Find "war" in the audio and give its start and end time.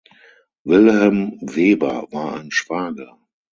2.09-2.33